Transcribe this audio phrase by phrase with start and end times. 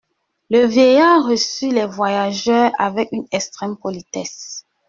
[0.49, 4.65] Le vieillard reçut les voyageurs avec une extrême politesse.